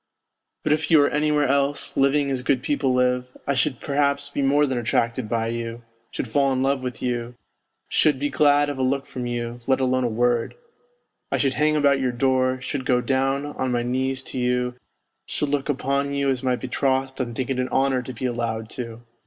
But 0.63 0.73
if 0.73 0.89
you 0.89 0.97
were 0.97 1.09
anywhere 1.09 1.45
else, 1.47 1.95
living 1.95 2.31
as 2.31 2.41
good 2.41 2.63
people 2.63 2.91
live, 2.91 3.27
I 3.45 3.53
should 3.53 3.79
perhaps 3.79 4.29
be 4.29 4.41
more 4.41 4.65
than 4.65 4.79
attracted 4.79 5.29
by 5.29 5.49
you, 5.49 5.83
should 6.09 6.27
fall 6.27 6.51
in 6.51 6.63
love 6.63 6.81
with 6.81 7.03
you, 7.03 7.35
should 7.87 8.17
be 8.17 8.29
glad 8.29 8.67
of 8.67 8.79
a 8.79 8.81
look 8.81 9.05
from 9.05 9.27
you, 9.27 9.59
let 9.67 9.79
alone 9.79 10.03
a 10.03 10.07
word; 10.09 10.55
I 11.31 11.37
should 11.37 11.53
hang 11.53 11.75
about 11.75 11.99
your 11.99 12.11
door, 12.11 12.59
should 12.61 12.83
go 12.83 12.99
down 12.99 13.45
on 13.45 13.71
my 13.71 13.83
knees 13.83 14.23
to 14.23 14.39
you, 14.39 14.73
should 15.27 15.49
look 15.49 15.69
upon 15.69 16.15
you 16.15 16.31
as 16.31 16.41
my 16.41 16.55
be 16.55 16.67
trothed 16.67 17.19
and 17.19 17.35
think 17.35 17.51
it 17.51 17.59
an 17.59 17.69
honour 17.69 18.01
to 18.01 18.11
be 18.13 18.25
allowed 18.25 18.71
to. 18.71 19.03